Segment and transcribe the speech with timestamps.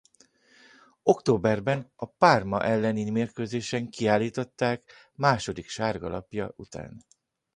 [1.03, 7.05] Októberben a Parma elleni mérkőzésen kiállították második sárga lapja után.